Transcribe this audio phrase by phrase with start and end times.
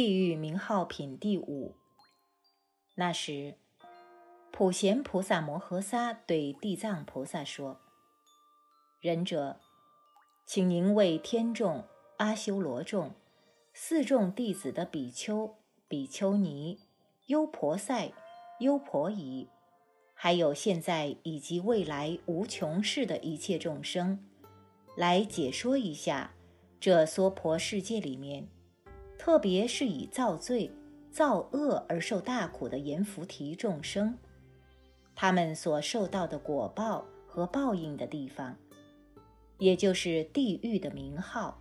[0.00, 1.74] 地狱名号品第五。
[2.94, 3.56] 那时，
[4.52, 7.80] 普贤菩萨摩诃萨对地藏菩萨说
[9.02, 9.58] ：“仁者，
[10.46, 11.84] 请您为天众、
[12.18, 13.16] 阿修罗众、
[13.74, 15.56] 四众弟子的比丘、
[15.88, 16.78] 比丘尼、
[17.26, 18.12] 优婆塞、
[18.60, 19.48] 优婆夷，
[20.14, 24.24] 还有现在以及未来无穷世的一切众生，
[24.96, 26.34] 来解说一下
[26.78, 28.46] 这娑婆世界里面。”
[29.28, 30.70] 特别是以造罪、
[31.10, 34.16] 造恶而受大苦的阎浮提众生，
[35.14, 38.56] 他们所受到的果报和报应的地方，
[39.58, 41.60] 也就是地狱的名号，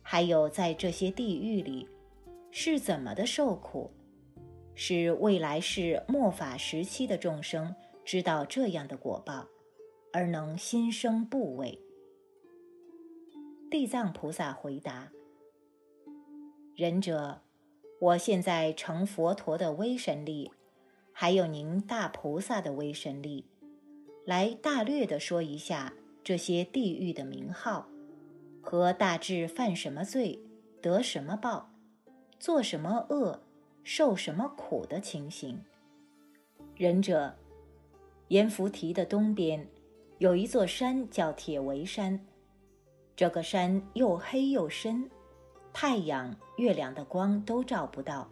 [0.00, 1.88] 还有在这些地狱里
[2.52, 3.90] 是怎么的受苦，
[4.76, 9.44] 使未来世末法时期的众生知道这样的果报，
[10.12, 11.80] 而能心生怖畏。
[13.68, 15.10] 地藏菩萨回答。
[16.76, 17.40] 仁者，
[17.98, 20.52] 我现在成佛陀的威神力，
[21.10, 23.46] 还有您大菩萨的威神力，
[24.26, 27.88] 来大略的说一下这些地狱的名号，
[28.60, 30.38] 和大致犯什么罪，
[30.82, 31.70] 得什么报，
[32.38, 33.40] 做什么恶，
[33.82, 35.58] 受什么苦的情形。
[36.74, 37.34] 仁者，
[38.28, 39.66] 阎浮提的东边
[40.18, 42.20] 有一座山叫铁围山，
[43.16, 45.08] 这个山又黑又深。
[45.78, 48.30] 太阳、月亮的光都照不到。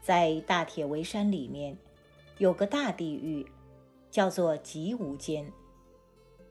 [0.00, 1.76] 在大铁围山里面，
[2.38, 3.44] 有个大地狱，
[4.12, 5.46] 叫做极无间；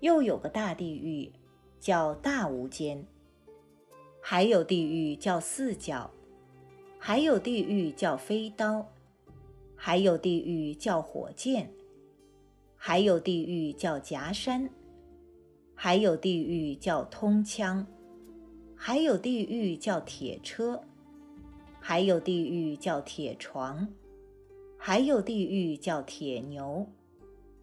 [0.02, 1.32] 又有个大地狱，
[1.80, 3.06] 叫大无间；
[4.20, 6.10] 还有地狱叫四角；
[6.98, 8.86] 还有地狱叫飞刀；
[9.78, 11.68] 还有地狱叫火箭；
[12.76, 14.68] 还有地狱叫夹山；
[15.74, 17.88] 还有地狱叫通枪。
[18.82, 20.82] 还有地狱叫铁车，
[21.82, 23.90] 还有地狱叫铁床，
[24.78, 26.88] 还有地狱叫铁牛，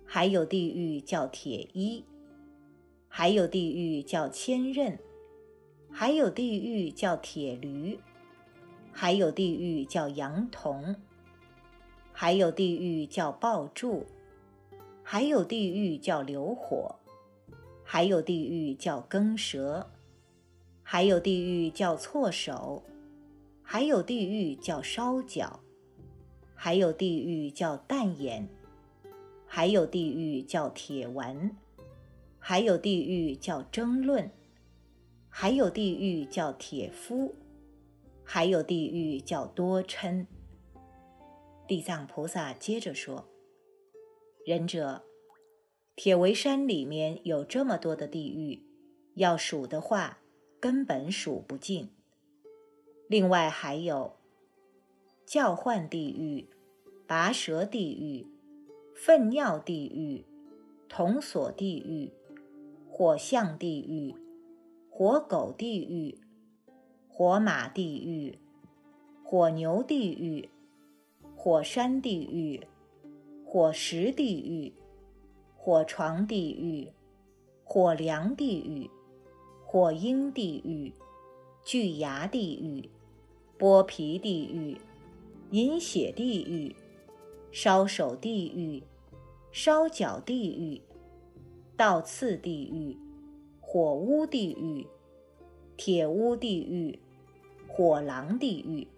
[0.05, 2.05] 还有地狱叫铁衣，
[3.09, 4.99] 还有地狱叫千仞，
[5.91, 7.99] 还有地狱叫铁驴，
[8.93, 10.95] 还有地狱叫羊童，
[12.13, 14.05] 还有地狱叫爆柱，
[15.03, 16.95] 还有地狱叫流火，
[17.83, 19.89] 还有地狱叫耕蛇。
[20.89, 22.85] 还有地狱叫错手，
[23.61, 25.59] 还有地狱叫烧脚，
[26.55, 28.49] 还有地狱叫淡眼，
[29.49, 31.57] 还有地狱叫铁丸，
[32.39, 34.31] 还有地狱叫争论，
[35.29, 37.35] 还有地狱叫铁夫，
[38.23, 40.27] 还有地狱叫多嗔。
[41.67, 43.29] 地藏菩萨接着说
[44.47, 45.03] ：“仁者，
[45.97, 48.63] 铁围山里面有这么多的地狱，
[49.17, 50.21] 要数的话。”
[50.61, 51.91] 根本数不尽。
[53.09, 54.17] 另外还有
[55.25, 56.49] 叫唤地狱、
[57.07, 58.27] 拔舌地狱、
[58.95, 60.25] 粪尿地狱、
[60.89, 62.13] 铜锁地狱、
[62.91, 64.15] 火象地狱、
[64.91, 66.19] 火狗地狱、
[67.09, 68.39] 火马地狱、
[69.23, 70.49] 火牛地狱、
[71.37, 72.67] 火山地狱、
[73.45, 74.75] 火石地狱、
[75.57, 76.93] 火床地狱、
[77.63, 78.91] 火梁地狱。
[79.77, 80.91] 火鹰地狱、
[81.63, 82.89] 巨牙地狱、
[83.59, 84.81] 剥皮地狱、
[85.51, 86.75] 饮血地狱、
[87.53, 88.83] 烧手地狱、
[89.53, 90.81] 烧脚地狱、
[91.77, 92.97] 倒刺地狱、
[93.61, 94.87] 火屋地狱、
[95.77, 96.99] 铁屋地狱、
[97.69, 98.89] 火狼地狱。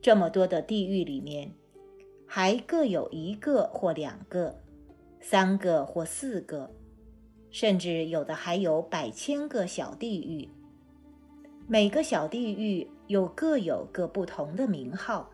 [0.00, 1.50] 这么多的地狱里面，
[2.28, 4.60] 还各有一个或两个、
[5.20, 6.70] 三个或四个。
[7.52, 10.48] 甚至有的还有百千个小地狱，
[11.68, 15.30] 每个小地狱又各有各不同的名号。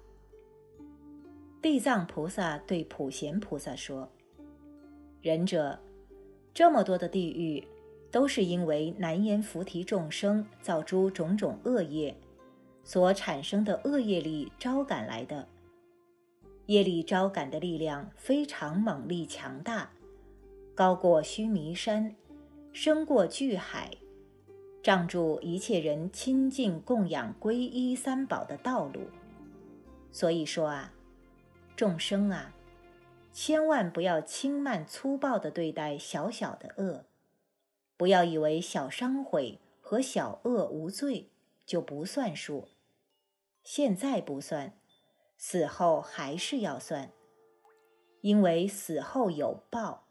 [1.62, 4.10] 地藏菩萨对普贤菩萨说
[5.22, 5.78] ：“仁者，
[6.52, 7.64] 这么多的地狱，
[8.10, 12.16] 都是因为难言菩提众生造诸种种恶业，
[12.82, 15.46] 所产生的恶业力招感来的。
[16.66, 19.88] 业力招感的力量非常猛力强大。”
[20.78, 22.14] 高过须弥山，
[22.72, 23.90] 深过巨海，
[24.80, 29.00] 障住一切人亲近供养皈依三宝的道路。
[30.12, 30.94] 所以说啊，
[31.75, 32.54] 众生啊，
[33.32, 37.06] 千万不要轻慢粗暴地对待小小的恶，
[37.96, 41.28] 不要以为小伤悔和小恶无罪
[41.66, 42.69] 就不算数。
[43.64, 44.78] 现在不算，
[45.36, 47.10] 死后还是要算，
[48.20, 50.04] 因为死后有报。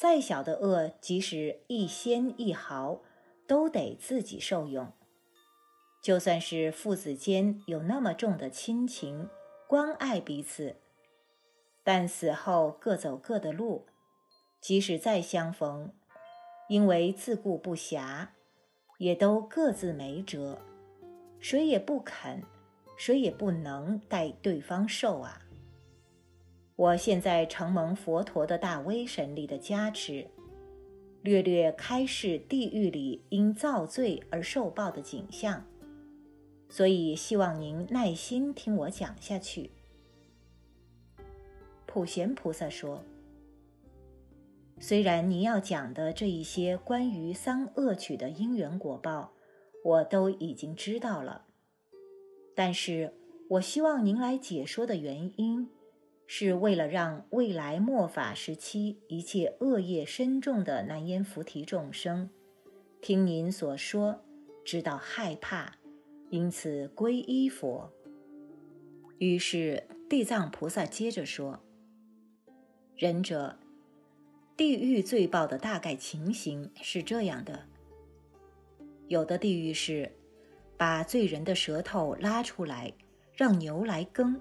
[0.00, 3.02] 再小的恶，即使一仙一毫，
[3.46, 4.90] 都得自己受用。
[6.02, 9.28] 就算是父子间有那么重的亲情，
[9.68, 10.76] 关爱彼此，
[11.84, 13.84] 但死后各走各的路，
[14.58, 15.92] 即使再相逢，
[16.70, 18.28] 因为自顾不暇，
[18.96, 20.62] 也都各自没辙，
[21.40, 22.42] 谁也不肯，
[22.96, 25.42] 谁也不能代对方受啊！
[26.80, 30.26] 我现在承蒙佛陀的大威神力的加持，
[31.20, 35.62] 略略开示地狱里因造罪而受报的景象。
[36.70, 39.72] 所以，希望您耐心听我讲下去。
[41.84, 43.04] 普贤菩萨说
[44.80, 49.34] ：“虽然您要讲的这一些关于三恶趣的因缘果报，
[49.84, 51.44] 我都已经知道了，
[52.54, 53.12] 但是
[53.50, 55.68] 我希望您来解说的原因，
[56.32, 62.30] 是为了让未来末法时期一切恶业深重的难言菩提众生，
[63.00, 64.22] 听您所说，
[64.64, 65.74] 知道害怕。”
[66.30, 67.92] 因此皈依佛。
[69.18, 71.58] 于是地藏菩萨接着说
[72.94, 73.58] ：“仁者，
[74.56, 77.66] 地狱罪报的大概情形是这样的：
[79.08, 80.12] 有的地狱是
[80.76, 82.92] 把罪人的舌头拉出来，
[83.34, 84.36] 让牛来耕；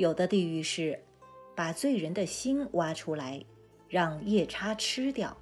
[0.00, 0.98] 有的地狱是
[1.54, 3.44] 把罪人的心挖出来，
[3.86, 5.36] 让夜叉吃掉；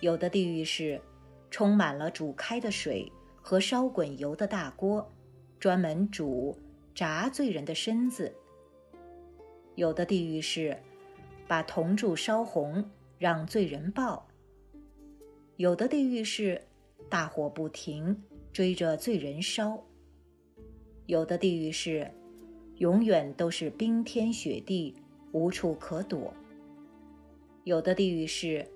[0.00, 0.98] 有的地狱是
[1.50, 3.12] 充满了煮开的水。”
[3.42, 5.08] 和烧滚油的大锅，
[5.60, 6.58] 专门煮
[6.92, 8.34] 炸罪人的身子。
[9.76, 10.76] 有的地狱是
[11.46, 14.26] 把铜柱烧红，让罪人抱；
[15.56, 16.60] 有的地狱是
[17.08, 18.20] 大火不停，
[18.52, 19.80] 追着罪人烧；
[21.04, 22.10] 有的地狱是
[22.78, 24.94] 永远都是冰天雪地，
[25.32, 26.32] 无处可躲；
[27.64, 28.68] 有的地狱是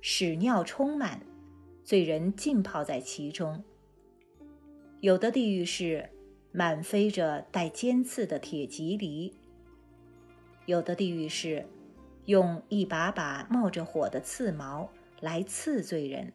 [0.00, 1.20] 屎尿充满，
[1.84, 3.62] 罪人浸泡在其中。
[5.00, 6.10] 有的地狱是
[6.50, 9.32] 满飞着带尖刺的铁蒺藜，
[10.66, 11.66] 有的地狱是
[12.24, 14.90] 用一把把冒着火的刺矛
[15.20, 16.32] 来刺罪人，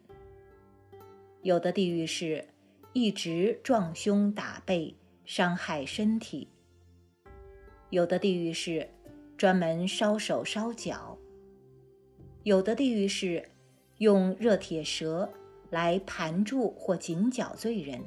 [1.42, 2.46] 有的地狱是
[2.92, 4.94] 一直撞胸打背
[5.24, 6.48] 伤害身体，
[7.90, 8.88] 有的地狱是
[9.36, 11.18] 专门烧手烧脚，
[12.44, 13.44] 有的地狱是
[13.98, 15.28] 用热铁蛇
[15.70, 18.00] 来盘住或紧绞罪人。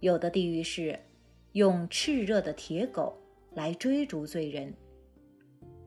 [0.00, 0.98] 有的地狱是
[1.52, 3.16] 用炽热的铁狗
[3.52, 4.74] 来追逐罪人，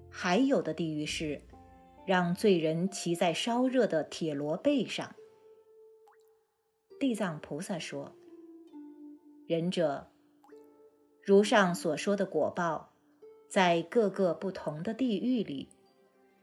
[0.10, 1.42] 还有的地狱是
[2.06, 5.14] 让罪人骑在烧热的铁罗背上。
[7.00, 8.16] 地藏菩萨说
[9.46, 10.08] ：“仁者，
[11.28, 12.94] 如上所说的果报，
[13.50, 15.68] 在各个不同的地狱里，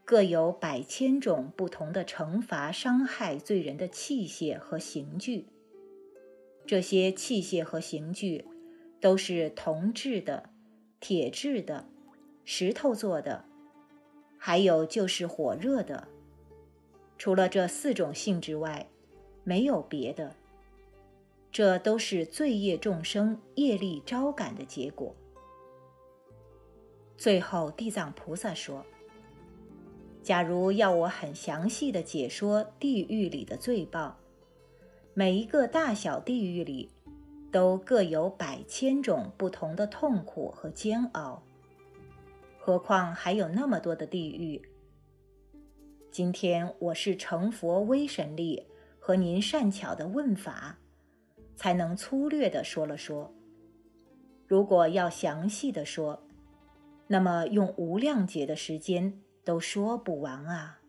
[0.05, 5.47] 各有百千种不同的惩罚伤害罪人的器械和刑具。”
[6.67, 8.45] 这些器械和刑具
[9.01, 10.51] 都是铜制的、
[10.99, 11.87] 铁制的、
[12.43, 13.43] 石头做的，
[14.37, 16.07] 还有就是火热的。
[17.17, 18.87] 除了这四种性质外，
[19.43, 20.35] 没有别的。
[21.55, 25.15] 这都是罪业众生业力招感的结果。
[27.15, 28.85] 最后，地藏菩萨说
[30.21, 34.17] ：“假如要我很详细的解说地狱里的罪报。”
[35.15, 36.89] 每一个大小地狱里，
[37.53, 41.41] 都各有百千种不同的痛苦和煎熬，
[42.59, 44.61] 何况还有那么多的地狱。
[46.11, 48.65] 今天我是成佛威神力
[48.99, 50.79] 和您善巧的问法，
[51.55, 53.33] 才能粗略的说了说。
[54.47, 56.21] 如果要详细的说，
[57.07, 60.79] 那么用无量劫的时间都说不完啊。